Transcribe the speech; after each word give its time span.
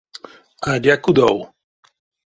Адя 0.71 0.95
кудов! 1.03 1.37